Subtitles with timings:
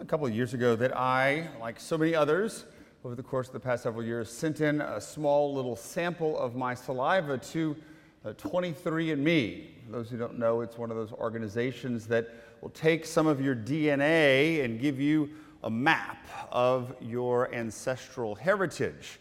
[0.00, 2.66] a couple of years ago that I, like so many others,
[3.04, 6.54] over the course of the past several years, sent in a small little sample of
[6.54, 7.74] my saliva to
[8.24, 9.64] uh, 23andMe.
[9.86, 12.28] For those who don't know, it's one of those organizations that
[12.60, 15.30] will take some of your DNA and give you
[15.64, 19.18] a map of your ancestral heritage.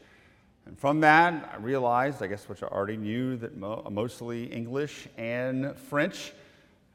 [0.68, 5.08] And from that, I realized, I guess, which I already knew, that mo- mostly English
[5.18, 6.34] and French.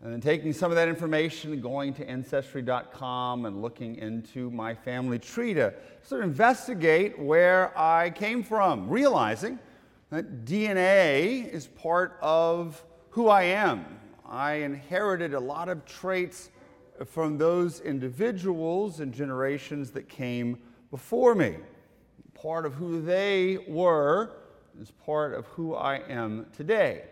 [0.03, 4.75] And then taking some of that information and going to Ancestry.com and looking into my
[4.75, 5.73] family tree to
[6.03, 9.61] sort of investigate where I came from, realizing
[10.11, 13.87] that DNA is part of who I am.
[14.29, 16.51] I inherited a lot of traits
[17.07, 20.59] from those individuals and generations that came
[20.91, 21.59] before me.
[22.35, 24.33] Part of who they were
[24.81, 27.05] is part of who I am today.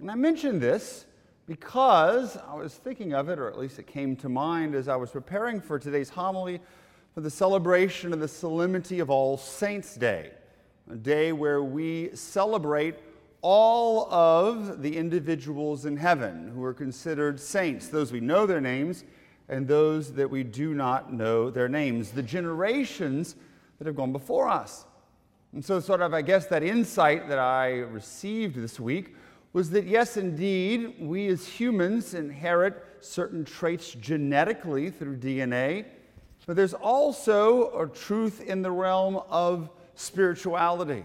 [0.00, 1.04] And I mention this
[1.46, 4.96] because I was thinking of it, or at least it came to mind as I
[4.96, 6.60] was preparing for today's homily
[7.14, 10.30] for the celebration of the Solemnity of All Saints' Day,
[10.90, 12.96] a day where we celebrate
[13.42, 19.04] all of the individuals in heaven who are considered saints, those we know their names
[19.48, 23.34] and those that we do not know their names, the generations
[23.78, 24.86] that have gone before us.
[25.52, 29.14] And so, sort of, I guess, that insight that I received this week
[29.52, 35.84] was that yes, indeed, we as humans inherit certain traits genetically through DNA,
[36.46, 41.04] but there's also a truth in the realm of spirituality.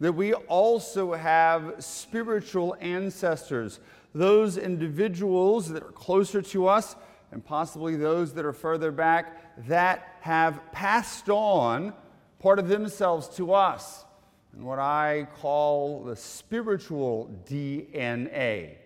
[0.00, 3.80] That we also have spiritual ancestors,
[4.14, 6.96] those individuals that are closer to us,
[7.30, 11.94] and possibly those that are further back, that have passed on
[12.38, 14.04] part of themselves to us
[14.52, 18.76] and what I call the spiritual DNA,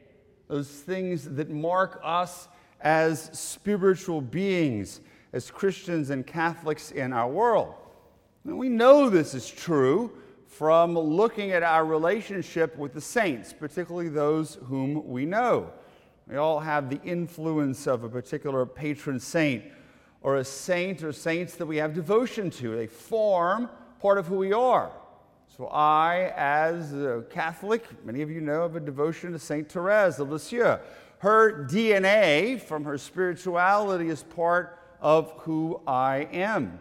[0.49, 2.49] those things that mark us
[2.81, 5.01] as spiritual beings,
[5.33, 7.75] as Christians and Catholics in our world.
[8.45, 10.13] And we know this is true
[10.47, 15.73] from looking at our relationship with the saints, particularly those whom we know.
[16.29, 19.65] We all have the influence of a particular patron saint
[20.23, 22.77] or a saint or saints that we have devotion to.
[22.77, 23.69] They form
[24.01, 24.93] part of who we are.
[25.49, 30.19] So, I, as a Catholic, many of you know of a devotion to Saint Therese
[30.19, 30.79] of Lisieux.
[31.19, 36.79] Her DNA from her spirituality is part of who I am.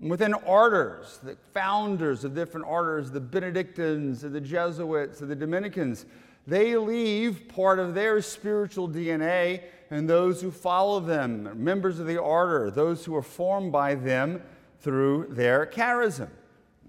[0.00, 6.04] Within orders, the founders of different orders, the Benedictines, the Jesuits, the Dominicans,
[6.46, 12.18] they leave part of their spiritual DNA and those who follow them, members of the
[12.18, 14.42] order, those who are formed by them
[14.80, 16.28] through their charism.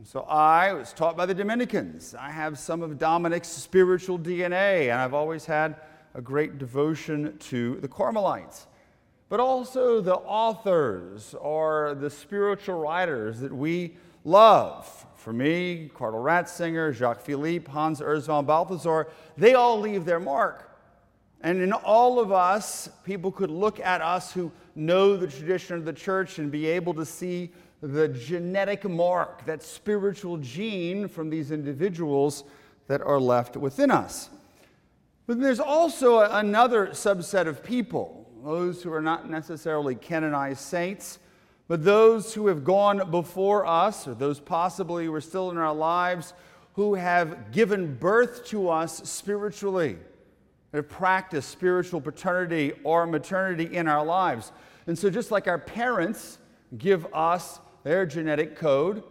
[0.04, 2.16] So I was taught by the Dominicans.
[2.20, 5.78] I have some of Dominic's spiritual DNA, and I've always had
[6.14, 8.68] a great devotion to the Carmelites.
[9.30, 15.06] But also the authors or the spiritual writers that we love.
[15.16, 19.08] For me, Cardinal Ratzinger, Jacques Philippe, Hans Urs von Balthasar,
[19.38, 20.78] they all leave their mark.
[21.42, 25.86] And in all of us, people could look at us who know the tradition of
[25.86, 31.52] the church and be able to see the genetic mark, that spiritual gene from these
[31.52, 32.44] individuals
[32.88, 34.30] that are left within us.
[35.28, 41.20] But there's also another subset of people, those who are not necessarily canonized saints,
[41.68, 45.74] but those who have gone before us, or those possibly who are still in our
[45.74, 46.34] lives,
[46.74, 49.98] who have given birth to us spiritually,
[50.74, 54.52] have practiced spiritual paternity or maternity in our lives.
[54.86, 56.38] And so, just like our parents
[56.78, 59.04] give us their genetic code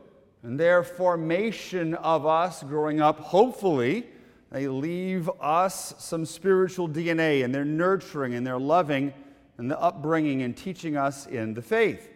[0.43, 4.05] and their formation of us growing up, hopefully,
[4.51, 9.15] they leave us some spiritual DNA and their nurturing and their loving
[9.59, 12.11] and the upbringing and teaching us in the faith.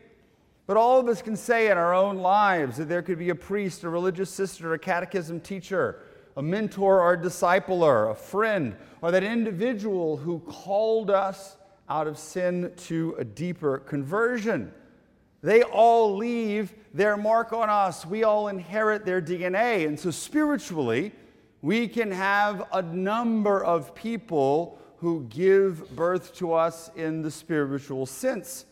[0.67, 3.37] But all of us can say in our own lives that there could be a
[3.37, 6.01] priest, a religious sister, a catechism teacher,
[6.37, 11.57] a mentor or a discipler, a friend, or that individual who called us
[11.89, 14.73] out of sin to a deeper conversion.
[15.43, 18.05] They all leave their mark on us.
[18.05, 19.87] We all inherit their DNA.
[19.87, 21.13] And so, spiritually,
[21.63, 28.07] we can have a number of people who give birth to us in the spiritual
[28.07, 28.65] sense.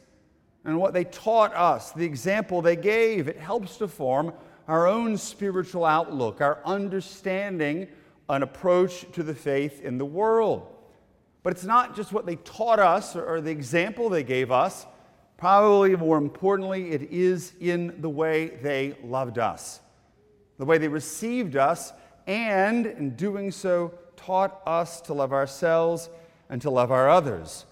[0.65, 4.33] And what they taught us, the example they gave, it helps to form
[4.67, 7.87] our own spiritual outlook, our understanding,
[8.29, 10.67] an approach to the faith in the world.
[11.45, 14.85] But it's not just what they taught us or the example they gave us
[15.37, 19.81] Probably more importantly, it is in the way they loved us,
[20.59, 21.93] the way they received us,
[22.27, 26.09] and in doing so, taught us to love ourselves
[26.49, 27.67] and to love our others.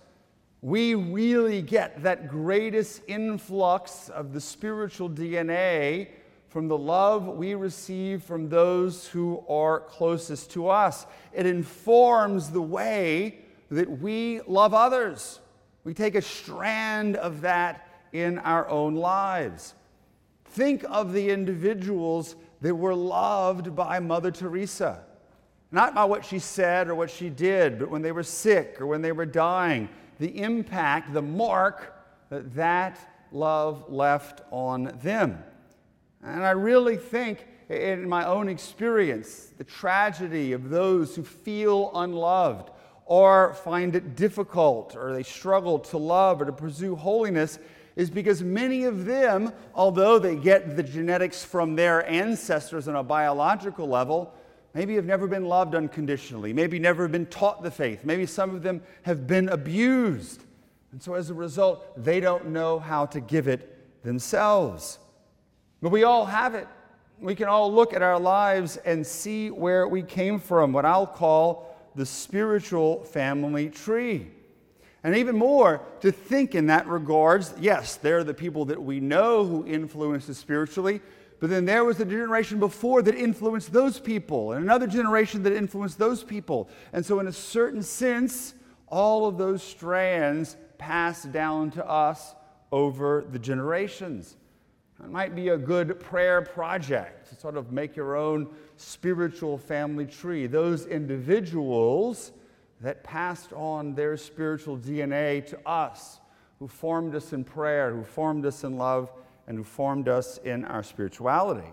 [0.64, 6.08] we really get that greatest influx of the spiritual DNA
[6.48, 11.04] from the love we receive from those who are closest to us.
[11.34, 13.40] It informs the way
[13.70, 15.40] that we love others.
[15.84, 19.74] We take a strand of that in our own lives.
[20.46, 25.04] Think of the individuals that were loved by Mother Teresa.
[25.70, 28.86] Not by what she said or what she did, but when they were sick or
[28.86, 29.88] when they were dying
[30.18, 31.94] the impact, the mark
[32.30, 32.98] that that
[33.32, 35.42] love left on them.
[36.22, 42.70] And I really think, in my own experience, the tragedy of those who feel unloved
[43.06, 47.58] or find it difficult or they struggle to love or to pursue holiness
[47.96, 53.02] is because many of them, although they get the genetics from their ancestors on a
[53.02, 54.34] biological level,
[54.72, 58.62] maybe have never been loved unconditionally, maybe never been taught the faith, maybe some of
[58.62, 60.42] them have been abused.
[60.90, 64.98] And so as a result, they don't know how to give it themselves.
[65.80, 66.66] But we all have it.
[67.20, 71.06] We can all look at our lives and see where we came from, what I'll
[71.06, 74.30] call the spiritual family tree.
[75.02, 79.00] And even more, to think in that regards, yes, there are the people that we
[79.00, 81.02] know who influence us spiritually,
[81.40, 85.52] but then there was a generation before that influenced those people, and another generation that
[85.52, 86.70] influenced those people.
[86.92, 88.54] And so, in a certain sense,
[88.86, 92.34] all of those strands pass down to us
[92.72, 94.36] over the generations.
[95.02, 100.06] It might be a good prayer project to sort of make your own spiritual family
[100.06, 100.46] tree.
[100.46, 102.32] Those individuals
[102.80, 106.20] that passed on their spiritual DNA to us,
[106.58, 109.10] who formed us in prayer, who formed us in love,
[109.46, 111.70] and who formed us in our spirituality.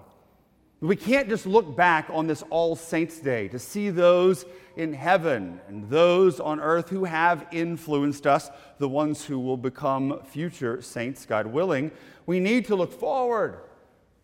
[0.82, 4.46] We can't just look back on this All Saints' Day to see those
[4.76, 8.50] in heaven and those on earth who have influenced us,
[8.80, 11.92] the ones who will become future saints, God willing.
[12.26, 13.60] We need to look forward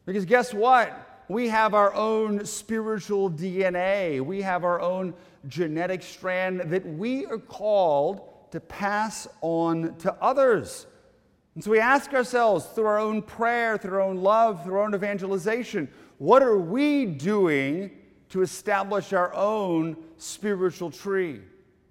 [0.07, 1.25] because guess what?
[1.29, 5.13] We have our own spiritual DNA, we have our own
[5.47, 8.21] genetic strand that we are called
[8.51, 10.87] to pass on to others.
[11.53, 14.83] And so we ask ourselves through our own prayer, through our own love, through our
[14.83, 17.91] own evangelization, what are we doing
[18.29, 21.41] to establish our own spiritual tree,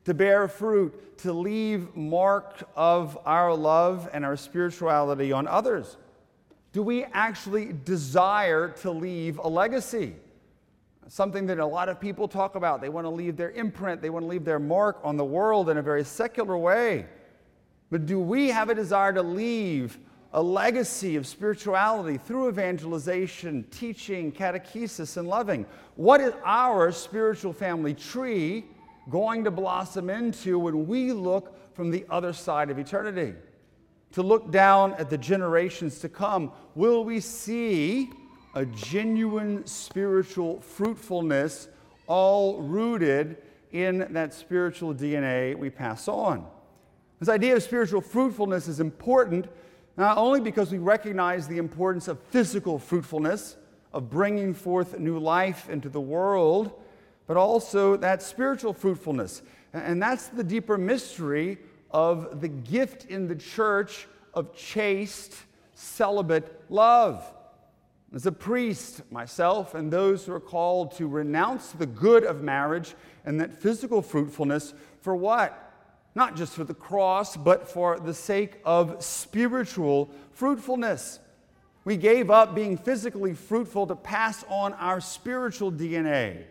[0.04, 5.96] to bear fruit, to leave mark of our love and our spirituality on others?
[6.72, 10.14] Do we actually desire to leave a legacy?
[11.08, 12.80] Something that a lot of people talk about.
[12.80, 15.70] They want to leave their imprint, they want to leave their mark on the world
[15.70, 17.06] in a very secular way.
[17.90, 19.98] But do we have a desire to leave
[20.32, 25.66] a legacy of spirituality through evangelization, teaching, catechesis, and loving?
[25.94, 28.64] What is our spiritual family tree
[29.08, 33.34] going to blossom into when we look from the other side of eternity?
[34.12, 38.10] To look down at the generations to come, will we see
[38.54, 41.68] a genuine spiritual fruitfulness
[42.06, 43.36] all rooted
[43.72, 46.46] in that spiritual DNA we pass on?
[47.20, 49.46] This idea of spiritual fruitfulness is important
[49.96, 53.56] not only because we recognize the importance of physical fruitfulness,
[53.92, 56.72] of bringing forth new life into the world,
[57.26, 59.42] but also that spiritual fruitfulness.
[59.72, 61.58] And that's the deeper mystery
[61.90, 65.34] of the gift in the church of chaste,
[65.74, 67.24] celibate love.
[68.14, 72.94] As a priest, myself and those who are called to renounce the good of marriage
[73.24, 75.65] and that physical fruitfulness for what?
[76.16, 81.20] Not just for the cross, but for the sake of spiritual fruitfulness.
[81.84, 86.44] We gave up being physically fruitful to pass on our spiritual DNA.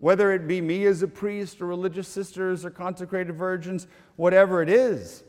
[0.00, 3.86] Whether it be me as a priest or religious sisters or consecrated virgins,
[4.16, 5.22] whatever it is.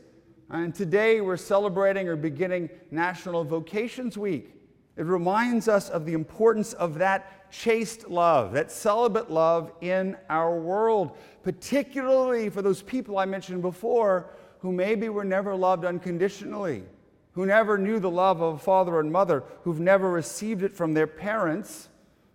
[0.50, 4.50] And today we're celebrating or beginning National Vocations Week.
[4.96, 10.58] It reminds us of the importance of that chaste love, that celibate love in our
[10.58, 16.84] world, particularly for those people I mentioned before who maybe were never loved unconditionally,
[17.32, 20.94] who never knew the love of a father and mother, who've never received it from
[20.94, 21.88] their parents.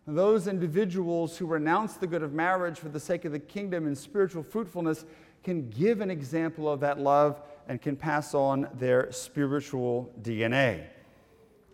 [0.06, 3.98] Those individuals who renounce the good of marriage for the sake of the kingdom and
[3.98, 5.06] spiritual fruitfulness
[5.44, 10.84] can give an example of that love and can pass on their spiritual DNA.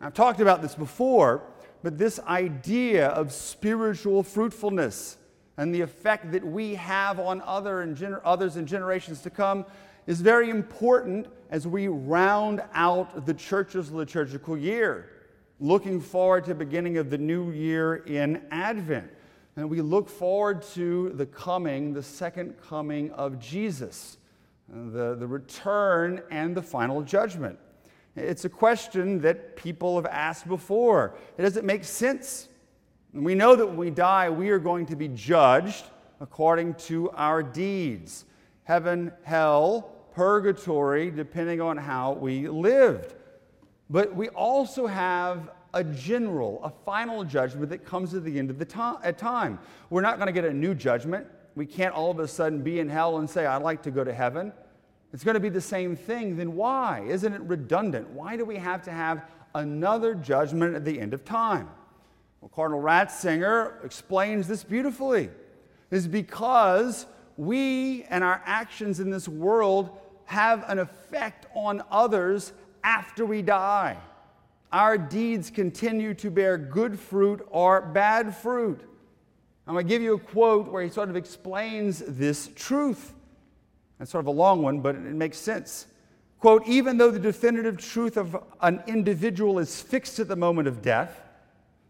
[0.01, 1.43] I've talked about this before,
[1.83, 5.17] but this idea of spiritual fruitfulness
[5.57, 9.65] and the effect that we have on other and gener- others in generations to come
[10.05, 15.09] is very important as we round out the church's liturgical year,
[15.59, 19.09] looking forward to the beginning of the new year in Advent.
[19.55, 24.17] And we look forward to the coming, the second coming of Jesus,
[24.67, 27.57] the, the return and the final judgment.
[28.15, 31.15] It's a question that people have asked before.
[31.37, 32.47] It doesn't make sense.
[33.13, 35.85] We know that when we die, we are going to be judged
[36.21, 38.25] according to our deeds
[38.63, 43.13] heaven, hell, purgatory, depending on how we lived.
[43.89, 48.57] But we also have a general, a final judgment that comes at the end of
[48.57, 49.59] the uh, time.
[49.89, 51.27] We're not going to get a new judgment.
[51.53, 54.03] We can't all of a sudden be in hell and say, I'd like to go
[54.03, 54.51] to heaven.
[55.15, 56.35] It's going to be the same thing.
[56.35, 57.05] Then why?
[57.07, 58.09] Isn't it redundant?
[58.09, 59.23] Why do we have to have
[59.55, 61.69] another judgment at the end of time?
[62.41, 65.29] Well, Cardinal Ratzinger explains this beautifully.
[65.89, 67.05] Is because
[67.37, 72.51] we and our actions in this world have an effect on others
[72.83, 73.97] after we die
[74.75, 78.81] our deeds continue to bear good fruit or bad fruit.
[79.65, 83.13] I'm going to give you a quote where he sort of explains this truth.
[83.99, 85.87] It's sort of a long one, but it makes sense.
[86.39, 90.81] Quote, even though the definitive truth of an individual is fixed at the moment of
[90.81, 91.21] death,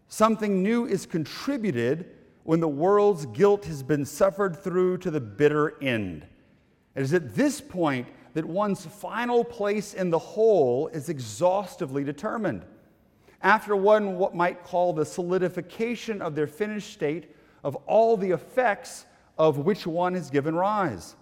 [0.08, 2.10] something new is contributed
[2.44, 6.24] when the world's guilt has been suffered through to the bitter end.
[6.94, 12.64] It is at this point that one's final place in the whole is exhaustively determined
[13.42, 19.06] after one what might call the solidification of their finished state of all the effects
[19.38, 21.14] of which one has given rise.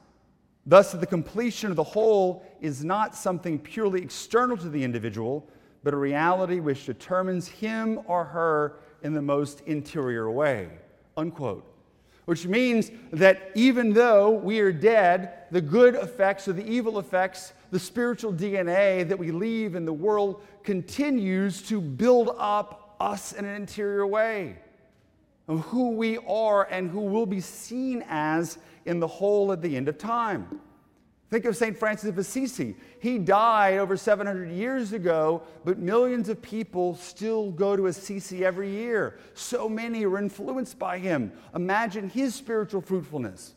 [0.67, 5.47] Thus, the completion of the whole is not something purely external to the individual,
[5.83, 10.69] but a reality which determines him or her in the most interior way.
[11.17, 11.71] Unquote.
[12.25, 17.53] Which means that even though we are dead, the good effects or the evil effects
[17.75, 23.45] the spiritual DNA that we leave in the world continues to build up us in
[23.45, 24.57] an interior way
[25.49, 29.77] of who we are and who will be seen as in the whole at the
[29.77, 30.61] end of time.
[31.31, 31.77] Think of St.
[31.77, 32.77] Francis of Assisi.
[33.01, 38.71] He died over 700 years ago, but millions of people still go to Assisi every
[38.71, 39.19] year.
[39.35, 41.33] So many are influenced by him.
[41.55, 43.55] Imagine his spiritual fruitfulness.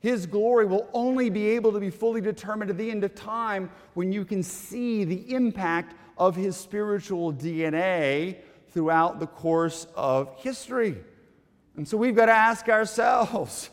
[0.00, 3.70] His glory will only be able to be fully determined at the end of time
[3.94, 8.38] when you can see the impact of his spiritual DNA
[8.70, 10.96] throughout the course of history.
[11.76, 13.70] And so we've got to ask ourselves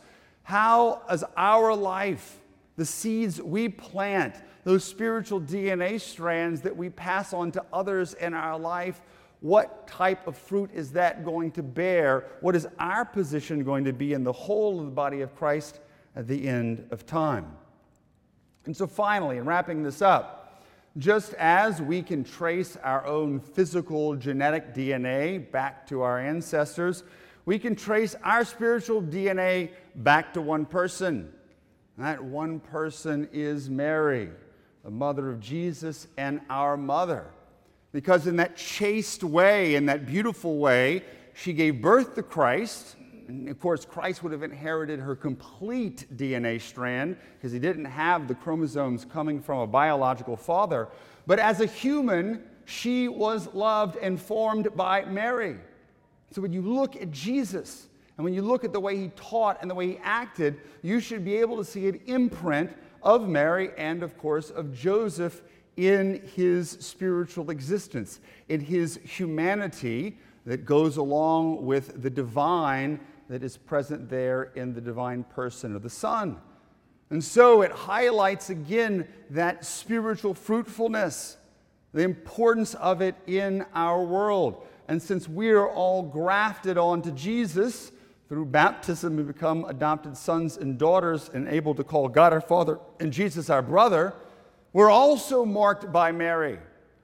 [0.49, 2.39] how is our life,
[2.75, 8.33] the seeds we plant, those spiritual DNA strands that we pass on to others in
[8.33, 9.01] our life,
[9.41, 12.25] what type of fruit is that going to bear?
[12.41, 15.79] What is our position going to be in the whole of the body of Christ?
[16.15, 17.47] at the end of time.
[18.65, 20.61] And so, finally, in wrapping this up,
[20.97, 27.03] just as we can trace our own physical genetic DNA back to our ancestors,
[27.45, 31.31] we can trace our spiritual DNA back to one person.
[31.97, 34.29] That one person is Mary,
[34.83, 37.25] the mother of Jesus and our mother.
[37.91, 41.03] Because in that chaste way, in that beautiful way,
[41.33, 42.95] she gave birth to Christ,
[43.27, 48.27] and of course, Christ would have inherited her complete DNA strand because he didn't have
[48.27, 50.87] the chromosomes coming from a biological father.
[51.27, 55.57] But as a human, she was loved and formed by Mary.
[56.31, 59.59] So when you look at Jesus and when you look at the way he taught
[59.61, 62.71] and the way he acted, you should be able to see an imprint
[63.01, 65.41] of Mary and, of course, of Joseph
[65.77, 68.19] in his spiritual existence,
[68.49, 74.81] in his humanity that goes along with the divine that is present there in the
[74.81, 76.37] divine person of the Son.
[77.09, 81.37] And so it highlights again that spiritual fruitfulness,
[81.93, 84.67] the importance of it in our world.
[84.89, 87.91] And since we are all grafted onto Jesus
[88.27, 92.79] through baptism, we become adopted sons and daughters and able to call God our Father
[92.99, 94.15] and Jesus our brother,
[94.73, 96.57] we're also marked by Mary.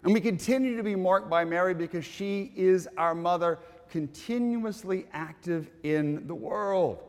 [0.04, 3.60] And we continue to be marked by Mary because she is our mother
[3.92, 7.04] continuously active in the world.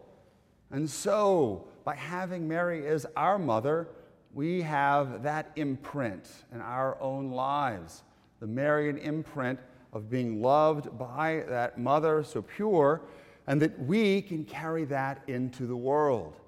[0.71, 3.89] And so, by having Mary as our mother,
[4.35, 8.03] we have that imprint in our own lives
[8.41, 9.59] the Marian imprint
[9.97, 13.01] of being loved by that mother so pure,
[13.47, 16.39] and that we can carry that into the world.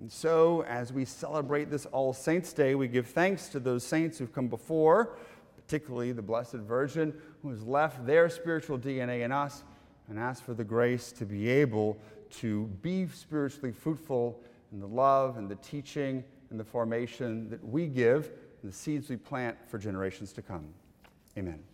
[0.00, 4.18] And so, as we celebrate this All Saints' Day, we give thanks to those saints
[4.18, 5.16] who've come before,
[5.56, 9.64] particularly the Blessed Virgin, who has left their spiritual DNA in us
[10.08, 11.98] and ask for the grace to be able
[12.30, 14.40] to be spiritually fruitful
[14.72, 18.30] in the love and the teaching and the formation that we give
[18.62, 20.66] and the seeds we plant for generations to come.
[21.38, 21.69] Amen.